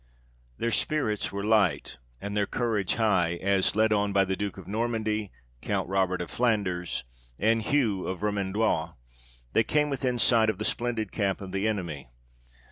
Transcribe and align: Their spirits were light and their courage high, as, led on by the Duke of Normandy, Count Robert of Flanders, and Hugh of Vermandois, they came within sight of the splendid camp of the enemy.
Their 0.57 0.71
spirits 0.71 1.31
were 1.31 1.43
light 1.43 1.99
and 2.19 2.35
their 2.35 2.47
courage 2.47 2.95
high, 2.95 3.35
as, 3.35 3.75
led 3.75 3.93
on 3.93 4.11
by 4.11 4.25
the 4.25 4.35
Duke 4.35 4.57
of 4.57 4.67
Normandy, 4.67 5.31
Count 5.61 5.87
Robert 5.87 6.21
of 6.21 6.31
Flanders, 6.31 7.03
and 7.37 7.61
Hugh 7.61 8.07
of 8.07 8.21
Vermandois, 8.21 8.93
they 9.53 9.63
came 9.63 9.91
within 9.91 10.17
sight 10.17 10.49
of 10.49 10.57
the 10.57 10.65
splendid 10.65 11.11
camp 11.11 11.39
of 11.39 11.51
the 11.51 11.67
enemy. 11.67 12.09